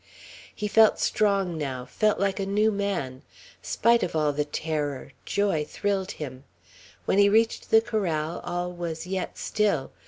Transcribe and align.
He 0.55 0.67
felt 0.67 0.99
strong 0.99 1.59
now, 1.59 1.85
felt 1.85 2.19
like 2.19 2.39
a 2.39 2.45
new 2.47 2.71
man. 2.71 3.21
Spite 3.61 4.01
of 4.01 4.15
all 4.15 4.33
the 4.33 4.45
terror, 4.45 5.11
joy 5.25 5.63
thrilled 5.63 6.13
him. 6.13 6.43
When 7.05 7.19
he 7.19 7.29
reached 7.29 7.69
the 7.69 7.81
corral, 7.81 8.41
all 8.43 8.71
was 8.71 9.05
yet 9.05 9.37
still. 9.37 9.91